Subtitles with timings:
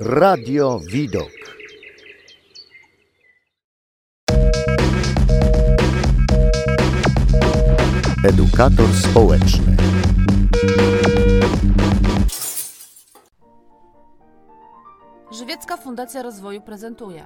[0.00, 1.30] Radio Widok.
[8.24, 9.76] Edukator społeczny.
[15.30, 17.24] Żywiecka Fundacja Rozwoju prezentuje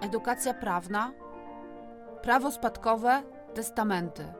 [0.00, 1.12] Edukacja prawna,
[2.22, 3.22] prawo spadkowe,
[3.54, 4.39] testamenty.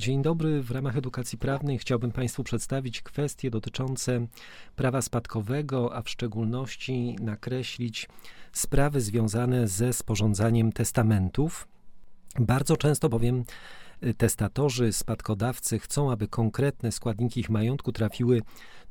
[0.00, 0.62] Dzień dobry.
[0.62, 4.26] W ramach edukacji prawnej chciałbym Państwu przedstawić kwestie dotyczące
[4.76, 8.08] prawa spadkowego, a w szczególności nakreślić
[8.52, 11.68] sprawy związane ze sporządzaniem testamentów.
[12.38, 13.44] Bardzo często bowiem
[14.04, 18.42] y, testatorzy, spadkodawcy chcą, aby konkretne składniki ich majątku trafiły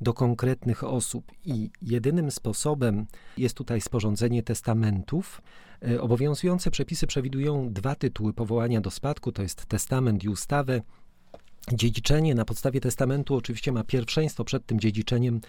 [0.02, 3.05] do konkretnych osób i jedynym sposobem
[3.38, 5.41] jest tutaj sporządzenie testamentów.
[5.88, 10.81] Y, obowiązujące przepisy przewidują dwa tytuły powołania do spadku, to jest testament i ustawę.
[11.73, 15.41] Dziedziczenie na podstawie testamentu oczywiście ma pierwszeństwo przed tym dziedziczeniem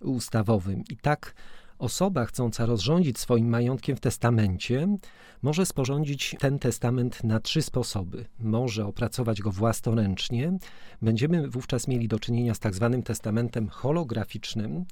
[0.00, 0.84] ustawowym.
[0.90, 1.34] I tak
[1.78, 4.96] osoba chcąca rozrządzić swoim majątkiem w testamencie
[5.42, 8.26] może sporządzić ten testament na trzy sposoby.
[8.38, 10.58] Może opracować go własnoręcznie,
[11.02, 14.84] będziemy wówczas mieli do czynienia z tak zwanym testamentem holograficznym.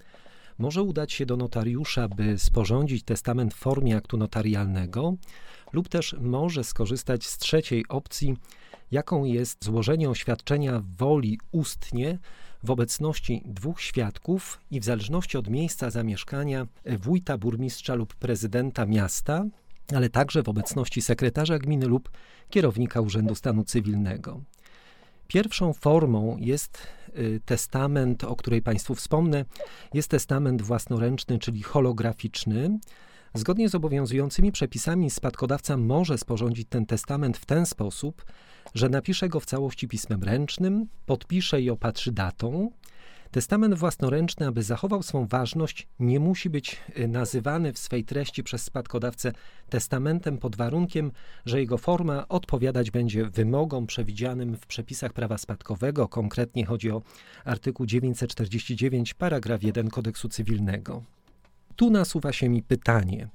[0.58, 5.14] Może udać się do notariusza, by sporządzić testament w formie aktu notarialnego,
[5.72, 8.36] lub też może skorzystać z trzeciej opcji,
[8.92, 12.18] jaką jest złożenie oświadczenia woli ustnie
[12.62, 16.66] w obecności dwóch świadków i w zależności od miejsca zamieszkania
[16.98, 19.44] wójta, burmistrza lub prezydenta miasta,
[19.94, 22.10] ale także w obecności sekretarza gminy lub
[22.50, 24.40] kierownika Urzędu Stanu Cywilnego.
[25.28, 26.86] Pierwszą formą jest
[27.18, 29.44] y, testament, o której Państwu wspomnę,
[29.94, 32.78] jest testament własnoręczny, czyli holograficzny.
[33.34, 38.24] Zgodnie z obowiązującymi przepisami spadkodawca może sporządzić ten testament w ten sposób,
[38.74, 42.70] że napisze go w całości pismem ręcznym, podpisze i opatrzy datą.
[43.30, 48.62] Testament własnoręczny, aby zachował swą ważność, nie musi być y, nazywany w swej treści przez
[48.62, 49.32] spadkodawcę
[49.70, 51.12] testamentem pod warunkiem,
[51.46, 56.08] że jego forma odpowiadać będzie wymogom przewidzianym w przepisach prawa spadkowego.
[56.08, 57.02] Konkretnie chodzi o
[57.44, 61.02] artykuł 949, paragraf 1 kodeksu cywilnego.
[61.76, 63.28] Tu nasuwa się mi pytanie,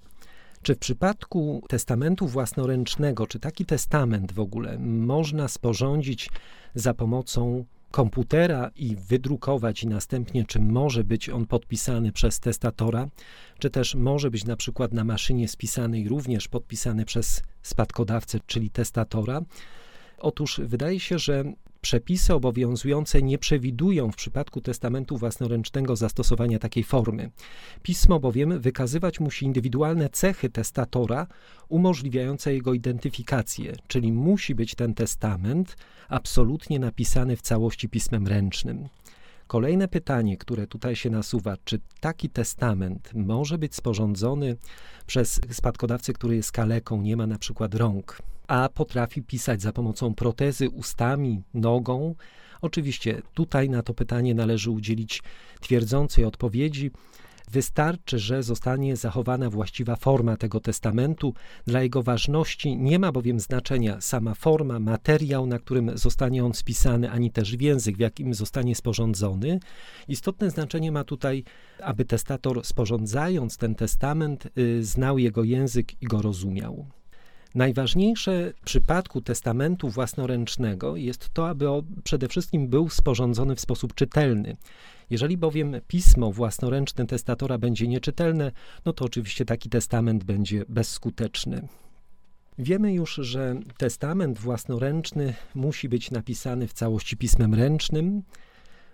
[0.61, 6.29] czy w przypadku testamentu własnoręcznego, czy taki testament w ogóle można sporządzić
[6.75, 13.07] za pomocą komputera i wydrukować i następnie czy może być on podpisany przez testatora,
[13.59, 18.69] czy też może być na przykład na maszynie spisany i również podpisany przez spadkodawcę, czyli
[18.69, 19.41] testatora.
[20.17, 21.43] Otóż wydaje się, że
[21.81, 27.31] Przepisy obowiązujące nie przewidują w przypadku testamentu własnoręcznego zastosowania takiej formy.
[27.83, 31.27] Pismo bowiem wykazywać musi indywidualne cechy testatora
[31.69, 35.77] umożliwiające jego identyfikację, czyli musi być ten testament
[36.09, 38.87] absolutnie napisany w całości pismem ręcznym.
[39.47, 44.55] Kolejne pytanie, które tutaj się nasuwa, czy taki testament może być sporządzony
[45.05, 50.13] przez spadkodawcę, który jest kaleką, nie ma na przykład rąk, a potrafi pisać za pomocą
[50.13, 52.15] protezy ustami, nogą?
[52.61, 55.23] Oczywiście tutaj na to pytanie należy udzielić
[55.61, 56.91] twierdzącej odpowiedzi.
[57.51, 61.33] Wystarczy, że zostanie zachowana właściwa forma tego testamentu.
[61.67, 67.11] Dla jego ważności nie ma bowiem znaczenia sama forma, materiał, na którym zostanie on spisany,
[67.11, 69.59] ani też język, w jakim zostanie sporządzony.
[70.07, 71.43] Istotne znaczenie ma tutaj,
[71.83, 76.85] aby testator sporządzając ten testament, y, znał jego język i go rozumiał.
[77.55, 81.65] Najważniejsze w przypadku testamentu własnoręcznego jest to, aby
[82.03, 84.57] przede wszystkim był sporządzony w sposób czytelny.
[85.09, 88.51] Jeżeli bowiem pismo własnoręczne testatora będzie nieczytelne,
[88.85, 91.67] no to oczywiście taki testament będzie bezskuteczny.
[92.59, 98.23] Wiemy już, że testament własnoręczny musi być napisany w całości pismem ręcznym,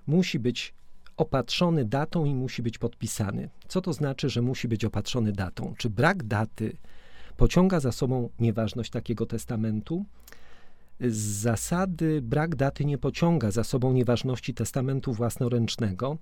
[0.07, 0.73] musi być
[1.17, 3.49] opatrzony datą i musi być podpisany.
[3.67, 5.73] Co to znaczy, że musi być opatrzony datą?
[5.77, 6.77] Czy brak daty
[7.37, 10.05] pociąga za sobą nieważność takiego testamentu?
[10.99, 16.17] Z zasady brak daty nie pociąga za sobą nieważności testamentu własnoręcznego,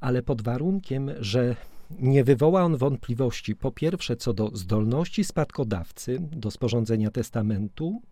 [0.00, 1.56] ale pod warunkiem, że
[1.98, 8.02] nie wywoła on wątpliwości po pierwsze co do zdolności spadkodawcy do sporządzenia testamentu,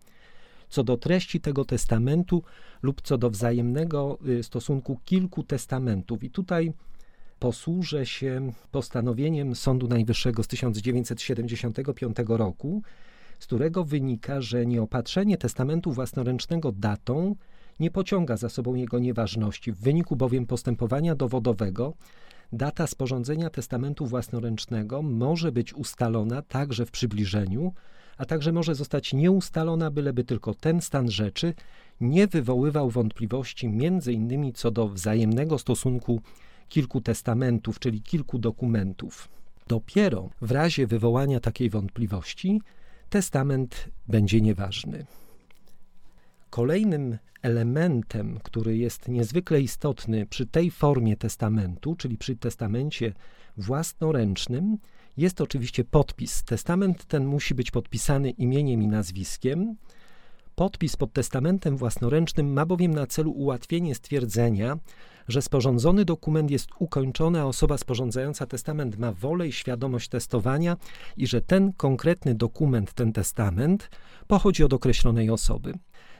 [0.69, 2.43] co do treści tego testamentu
[2.81, 6.23] lub co do wzajemnego y, stosunku kilku testamentów.
[6.23, 6.73] I tutaj
[7.39, 12.81] posłużę się postanowieniem Sądu Najwyższego z 1975 roku,
[13.39, 17.35] z którego wynika, że nieopatrzenie testamentu własnoręcznego datą
[17.79, 19.71] nie pociąga za sobą jego nieważności.
[19.71, 21.93] W wyniku bowiem postępowania dowodowego
[22.53, 27.73] data sporządzenia testamentu własnoręcznego może być ustalona także w przybliżeniu,
[28.17, 31.53] a także może zostać nieustalona, byleby tylko ten stan rzeczy
[32.01, 36.21] nie wywoływał wątpliwości między innymi co do wzajemnego stosunku
[36.69, 39.29] kilku testamentów, czyli kilku dokumentów.
[39.67, 42.61] Dopiero w razie wywołania takiej wątpliwości
[43.09, 45.05] testament będzie nieważny.
[46.49, 53.13] Kolejnym elementem, który jest niezwykle istotny przy tej formie testamentu, czyli przy testamencie
[53.57, 54.77] własnoręcznym,
[55.17, 56.43] jest oczywiście podpis.
[56.43, 59.75] Testament ten musi być podpisany imieniem i nazwiskiem.
[60.55, 64.77] Podpis pod testamentem własnoręcznym ma bowiem na celu ułatwienie stwierdzenia,
[65.29, 70.77] że sporządzony dokument jest ukończony, a osoba sporządzająca testament ma wolę i świadomość testowania
[71.17, 73.89] i że ten konkretny dokument, ten testament
[74.27, 75.73] pochodzi od określonej osoby.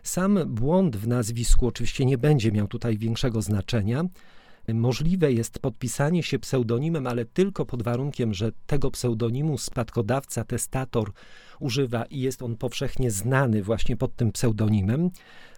[0.03, 4.03] Sam błąd w nazwisku oczywiście nie będzie miał tutaj większego znaczenia.
[4.73, 11.11] Możliwe jest podpisanie się pseudonimem, ale tylko pod warunkiem, że tego pseudonimu spadkodawca, testator
[11.59, 15.09] używa i jest on powszechnie znany właśnie pod tym pseudonimem.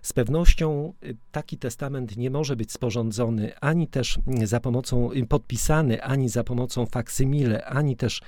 [0.02, 6.04] Z pewnością y, taki testament nie może być sporządzony ani też za pomocą, y, podpisany
[6.04, 8.22] ani za pomocą faksymile, ani też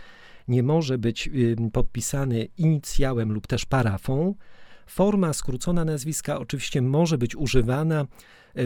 [0.47, 4.35] nie może być y, podpisany inicjałem lub też parafą.
[4.85, 8.05] Forma skrócona nazwiska oczywiście może być używana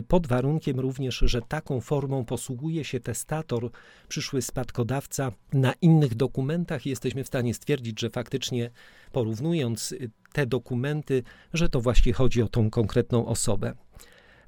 [0.07, 3.69] pod warunkiem również, że taką formą posługuje się testator,
[4.07, 5.31] przyszły spadkodawca.
[5.53, 8.71] Na innych dokumentach jesteśmy w stanie stwierdzić, że faktycznie
[9.11, 9.95] porównując e,
[10.33, 11.23] te dokumenty,
[11.53, 13.73] że to właśnie chodzi o tą konkretną osobę.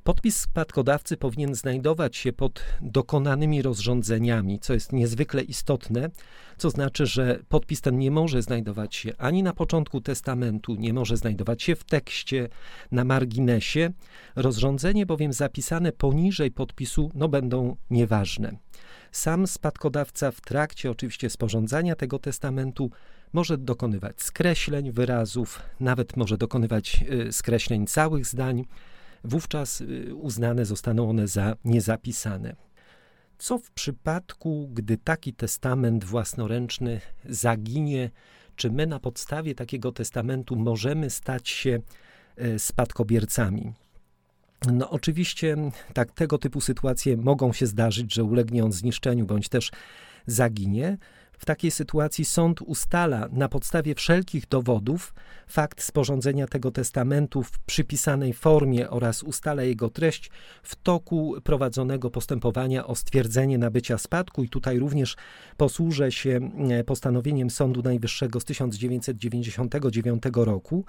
[0.10, 6.10] Podpis spadkodawcy powinien znajdować się pod dokonanymi rozrządzeniami, co jest niezwykle istotne,
[6.58, 11.18] co znaczy, że podpis ten nie może znajdować się ani na początku testamentu, nie może
[11.18, 12.50] znajdować się w tekście,
[12.92, 13.92] na marginesie.
[14.36, 18.58] Rozrządzenie bowiem zapisane poniżej podpisu no, będą nieważne.
[19.12, 22.92] Sam spadkodawca w trakcie oczywiście sporządzania tego testamentu
[23.34, 28.66] może dokonywać skreśleń wyrazów, nawet może dokonywać y, skreśleń całych zdań
[29.24, 32.56] wówczas y, uznane zostaną one za niezapisane.
[33.38, 38.12] Co w przypadku, gdy taki testament własnoręczny zaginie?
[38.56, 41.80] Czy my na podstawie takiego testamentu możemy stać się
[42.36, 43.74] e, spadkobiercami?
[44.74, 45.57] No oczywiście
[45.94, 49.72] tak tego typu sytuacje mogą się zdarzyć, że ulegnie on zniszczeniu bądź też
[50.25, 50.98] zaginie.
[51.39, 55.13] W takiej sytuacji sąd ustala na podstawie wszelkich dowodów
[55.47, 60.31] fakt sporządzenia tego testamentu w przypisanej formie oraz ustala jego treść
[60.63, 64.44] w toku prowadzonego postępowania o stwierdzenie nabycia spadku.
[64.44, 65.15] I tutaj również
[65.57, 66.39] posłużę się
[66.69, 70.86] e, postanowieniem Sądu Najwyższego z 1999 roku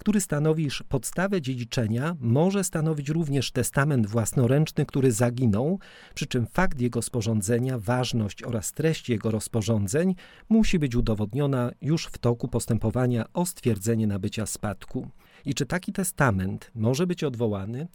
[0.00, 5.78] który stanowi, podstawę dziedziczenia może stanowić również testament własnoręczny, który zaginął,
[6.14, 10.14] przy czym fakt jego sporządzenia, ważność oraz treść jego rozporządzeń
[10.48, 15.08] musi być udowodniona już w toku postępowania o stwierdzenie nabycia spadku.
[15.44, 17.88] I czy taki testament może być odwołany?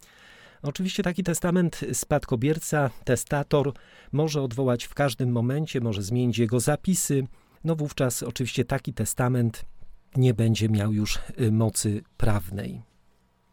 [0.62, 3.72] Oczywiście taki testament spadkobierca, testator
[4.12, 7.26] może odwołać w każdym momencie, może zmienić jego zapisy.
[7.64, 9.64] No wówczas oczywiście taki testament
[10.16, 12.82] nie będzie miał już y, mocy prawnej.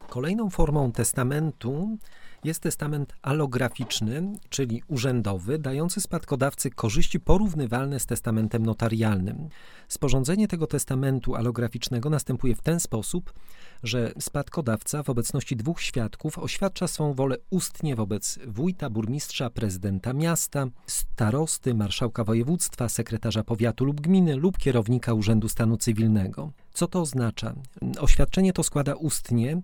[0.10, 1.98] Kolejną formą testamentu
[2.44, 9.50] jest testament alograficzny, czyli urzędowy, dający spadkodawcy korzyści porównywalne z testamentem notarialnym.
[9.88, 13.34] Sporządzenie tego testamentu alograficznego następuje w ten sposób,
[13.84, 20.66] że spadkodawca w obecności dwóch świadków oświadcza swą wolę ustnie wobec wójta, burmistrza, prezydenta miasta,
[20.88, 26.52] starosty, marszałka województwa, sekretarza powiatu lub gminy lub kierownika Urzędu Stanu Cywilnego.
[26.74, 27.54] Co to oznacza?
[28.00, 29.62] Oświadczenie to składa ustnie,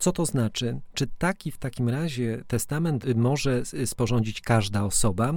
[0.00, 0.80] co to znaczy?
[0.94, 5.32] Czy taki w takim razie testament może sporządzić każda osoba?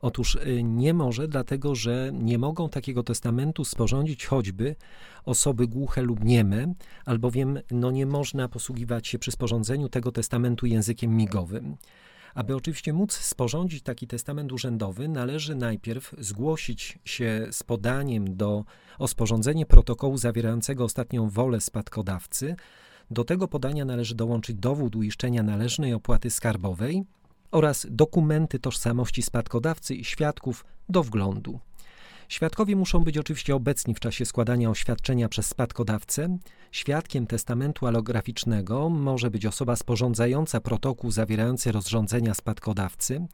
[0.00, 4.76] Otóż y, nie może, dlatego że nie mogą takiego testamentu sporządzić choćby
[5.24, 6.74] osoby głuche lub nieme,
[7.04, 11.76] albowiem no nie można posługiwać się przy sporządzeniu tego testamentu językiem migowym.
[12.34, 18.64] Aby oczywiście móc sporządzić taki testament urzędowy, należy najpierw zgłosić się z podaniem do,
[18.98, 22.56] o sporządzenie protokołu zawierającego ostatnią wolę spadkodawcy.
[23.10, 27.02] Do tego podania należy dołączyć dowód uiszczenia należnej opłaty skarbowej
[27.50, 31.60] oraz dokumenty tożsamości spadkodawcy i świadków do wglądu.
[32.28, 36.38] Świadkowie muszą być oczywiście obecni w czasie składania oświadczenia przez spadkodawcę.
[36.72, 43.26] Świadkiem testamentu alograficznego może być osoba sporządzająca protokół zawierający rozrządzenia spadkodawcy.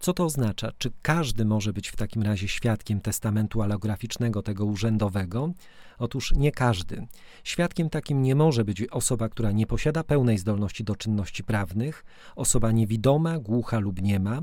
[0.00, 0.72] Co to oznacza?
[0.78, 5.52] Czy każdy może być w takim razie świadkiem testamentu alograficznego, tego urzędowego?
[5.98, 7.06] Otóż nie każdy.
[7.44, 12.04] Świadkiem takim nie może być osoba, która nie posiada pełnej zdolności do czynności prawnych,
[12.36, 14.40] osoba niewidoma, głucha lub niema.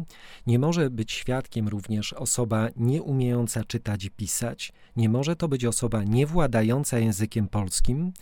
[0.48, 4.74] Nie może być świadkiem również osoba nieumiejąca czytać i pisać.
[4.96, 8.14] Nie może to być osoba niewładająca językiem polskim,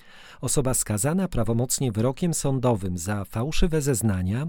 [0.41, 4.47] osoba skazana prawomocnie wyrokiem sądowym za fałszywe zeznania,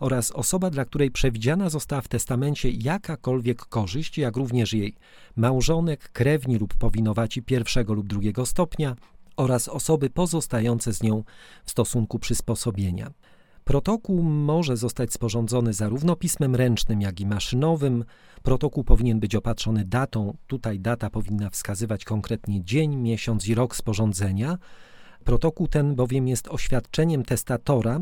[0.00, 4.94] oraz osoba, dla której przewidziana została w testamencie jakakolwiek korzyść, jak również jej
[5.36, 8.96] małżonek, krewni lub powinowaci pierwszego lub drugiego stopnia
[9.36, 11.24] oraz osoby pozostające z nią
[11.64, 13.10] w stosunku przysposobienia.
[13.64, 18.04] Protokół może zostać sporządzony zarówno pismem ręcznym, jak i maszynowym.
[18.42, 20.36] Protokół powinien być opatrzony datą.
[20.46, 24.58] Tutaj data powinna wskazywać konkretnie dzień, miesiąc i rok sporządzenia.
[25.24, 28.00] Protokół ten bowiem jest oświadczeniem testatora,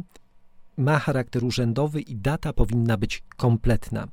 [0.77, 4.09] ma charakter urzędowy i data powinna być kompletna.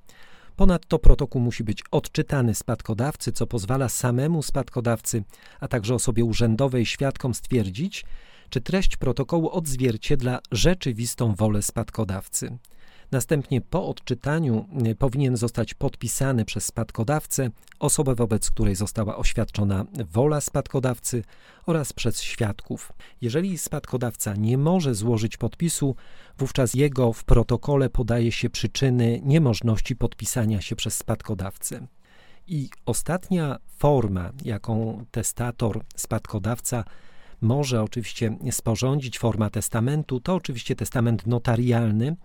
[0.56, 5.24] Ponadto protokół musi być odczytany spadkodawcy, co pozwala samemu spadkodawcy,
[5.60, 8.06] a także osobie urzędowej świadkom stwierdzić,
[8.50, 12.58] czy treść protokołu odzwierciedla rzeczywistą wolę spadkodawcy.
[13.16, 20.42] Następnie po odczytaniu y, powinien zostać podpisany przez spadkodawcę, osobę wobec której została oświadczona wola
[20.42, 21.24] spadkodawcy
[21.66, 22.94] oraz przez świadków.
[23.22, 25.96] Jeżeli spadkodawca nie może złożyć podpisu,
[26.38, 31.88] wówczas jego w protokole podaje się przyczyny niemożności podpisania się przez spadkodawcę.
[32.48, 36.84] I ostatnia forma, jaką testator, spadkodawca
[37.42, 42.16] może oczywiście sporządzić, forma testamentu, to oczywiście testament notarialny,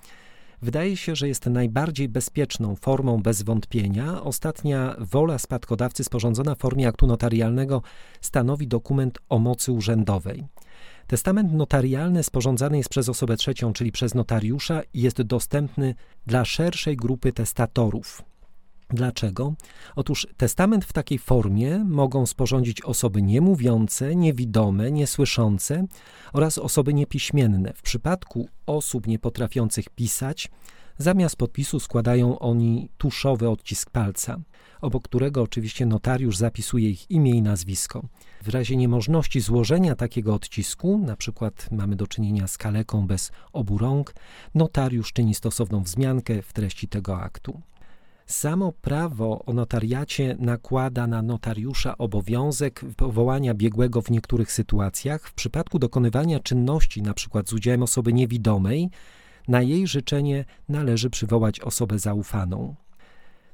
[0.63, 4.23] wydaje się, że jest najbardziej bezpieczną formą bez wątpienia.
[4.23, 7.83] Ostatnia wola spadkodawcy sporządzona w formie aktu notarialnego
[8.21, 10.45] stanowi dokument o mocy urzędowej.
[11.07, 15.95] Testament notarialny sporządzany jest przez osobę trzecią, czyli przez notariusza i jest dostępny
[16.27, 18.30] dla szerszej grupy testatorów.
[18.93, 19.55] Dlaczego?
[19.97, 25.87] Otóż testament w takiej formie mogą sporządzić osoby niemówiące, niewidome, niesłyszące
[26.33, 27.73] oraz osoby niepiśmienne.
[27.77, 30.51] W przypadku osób niepotrafiących pisać,
[30.99, 34.39] zamiast podpisu składają oni tuszowy odcisk palca,
[34.81, 38.03] obok którego oczywiście notariusz zapisuje ich imię i nazwisko.
[38.43, 43.79] W razie niemożności złożenia takiego odcisku, na przykład mamy do czynienia z kaleką bez obu
[43.79, 44.15] rąk,
[44.55, 47.61] notariusz czyni stosowną wzmiankę w treści tego aktu.
[48.31, 55.79] Samo prawo o notariacie nakłada na notariusza obowiązek powołania biegłego w niektórych sytuacjach w przypadku
[55.79, 57.43] dokonywania czynności, np.
[57.47, 58.91] z udziałem osoby niewidomej,
[59.49, 62.75] na jej życzenie należy przywołać osobę zaufaną.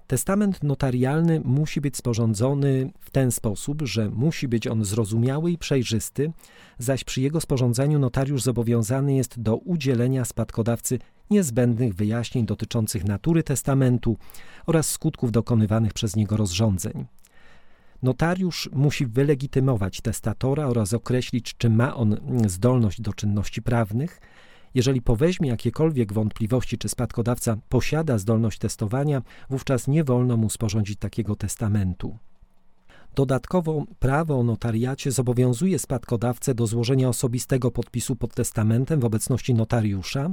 [0.06, 6.32] Testament notarialny musi być sporządzony w ten sposób, że musi być on zrozumiały i przejrzysty,
[6.78, 10.98] zaś przy jego sporządzeniu notariusz zobowiązany jest do udzielenia spadkodawcy
[11.30, 14.16] niezbędnych wyjaśnień dotyczących natury testamentu
[14.66, 17.06] oraz skutków dokonywanych przez niego rozrządzeń.
[18.02, 22.16] Notariusz musi wylegitymować testatora oraz określić, czy ma on
[22.46, 24.20] zdolność do czynności prawnych.
[24.74, 31.36] Jeżeli poweźmie jakiekolwiek wątpliwości, czy spadkodawca posiada zdolność testowania, wówczas nie wolno mu sporządzić takiego
[31.36, 32.18] testamentu.
[33.14, 40.30] Dodatkowo prawo o notariacie zobowiązuje spadkodawcę do złożenia osobistego podpisu pod testamentem w obecności notariusza.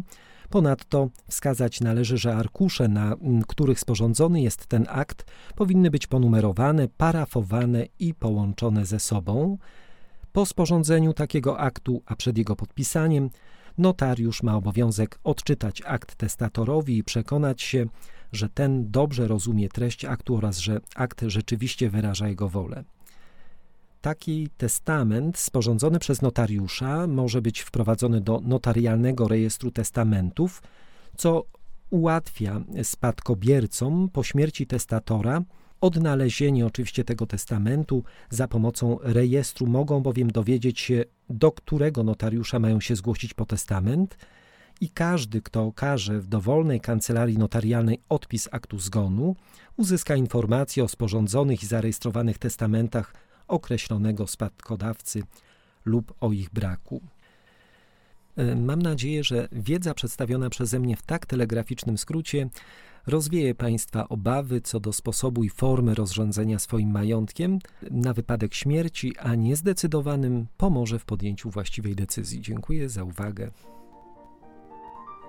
[0.53, 3.15] Ponadto wskazać należy, że arkusze, na
[3.47, 9.57] których sporządzony jest ten akt, powinny być ponumerowane, parafowane i połączone ze sobą.
[10.31, 13.29] Po sporządzeniu takiego aktu, a przed jego podpisaniem,
[13.77, 17.85] notariusz ma obowiązek odczytać akt testatorowi i przekonać się,
[18.31, 22.83] że ten dobrze rozumie treść aktu oraz że akt rzeczywiście wyraża jego wolę.
[24.03, 30.61] Taki testament sporządzony przez notariusza może być wprowadzony do notarialnego rejestru testamentów,
[31.17, 31.45] co
[31.89, 35.41] ułatwia spadkobiercom po śmierci testatora
[35.81, 39.67] odnalezienie oczywiście tego testamentu za pomocą rejestru.
[39.67, 44.17] Mogą bowiem dowiedzieć się, do którego notariusza mają się zgłosić po testament
[44.81, 49.35] i każdy, kto okaże w dowolnej kancelarii notarialnej odpis aktu zgonu,
[49.77, 53.13] uzyska informacje o sporządzonych i zarejestrowanych testamentach
[53.47, 55.23] określonego spadkodawcy
[55.85, 57.01] lub o ich braku.
[58.37, 62.49] E, mam nadzieję, że wiedza przedstawiona przeze mnie w tak telegraficznym skrócie
[63.07, 67.59] rozwieje Państwa obawy co do sposobu i formy rozrządzenia swoim majątkiem
[67.91, 72.41] na wypadek śmierci, a niezdecydowanym pomoże w podjęciu właściwej decyzji.
[72.41, 73.51] Dziękuję za uwagę.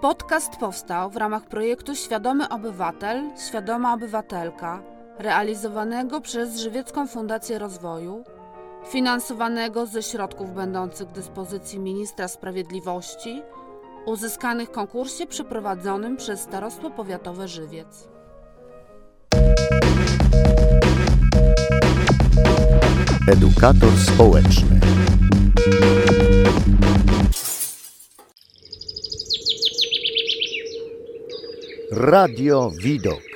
[0.00, 8.25] Podcast powstał w ramach projektu Świadomy Obywatel, Świadoma Obywatelka, realizowanego przez Żywiecką Fundację Rozwoju,
[8.88, 13.42] finansowanego ze środków będących w dyspozycji Ministra Sprawiedliwości,
[14.06, 18.09] uzyskanych w konkursie przeprowadzonym przez Starostwo Powiatowe Żywiec.
[23.28, 24.80] Edukator społeczny.
[31.90, 33.33] Radio Widok.